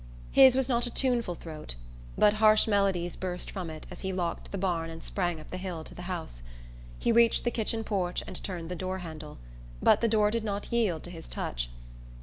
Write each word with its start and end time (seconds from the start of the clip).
His 0.31 0.55
was 0.55 0.67
not 0.67 0.87
a 0.87 0.89
tuneful 0.89 1.35
throat 1.35 1.75
but 2.17 2.33
harsh 2.41 2.65
melodies 2.65 3.15
burst 3.15 3.51
from 3.51 3.69
it 3.69 3.85
as 3.91 4.01
he 4.01 4.11
locked 4.11 4.51
the 4.51 4.57
barn 4.57 4.89
and 4.89 5.03
sprang 5.03 5.39
up 5.39 5.51
the 5.51 5.57
hill 5.59 5.83
to 5.83 5.93
the 5.93 6.01
house. 6.09 6.41
He 6.97 7.11
reached 7.11 7.43
the 7.43 7.51
kitchen 7.51 7.83
porch 7.83 8.23
and 8.25 8.43
turned 8.43 8.69
the 8.71 8.75
door 8.75 8.97
handle; 9.05 9.37
but 9.79 10.01
the 10.01 10.07
door 10.07 10.31
did 10.31 10.43
not 10.43 10.71
yield 10.73 11.03
to 11.03 11.11
his 11.11 11.27
touch. 11.27 11.69